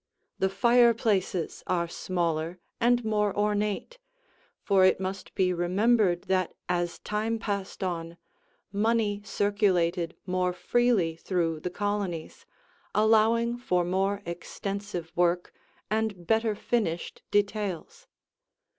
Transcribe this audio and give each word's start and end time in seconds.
The 0.39 0.49
fireplaces 0.49 1.61
are 1.67 1.87
smaller 1.87 2.59
and 2.79 3.05
more 3.05 3.37
ornate, 3.37 3.99
for 4.63 4.83
it 4.83 4.99
must 4.99 5.35
be 5.35 5.53
remembered 5.53 6.23
that 6.23 6.55
as 6.67 6.97
time 6.97 7.37
passed 7.37 7.83
on, 7.83 8.17
money 8.71 9.21
circulated 9.23 10.15
more 10.25 10.53
freely 10.53 11.17
through 11.17 11.59
the 11.59 11.69
colonies, 11.69 12.47
allowing 12.95 13.59
for 13.59 13.85
more 13.85 14.23
extensive 14.25 15.11
work 15.15 15.53
and 15.91 16.25
better 16.25 16.55
finished 16.55 17.21
details. 17.29 18.07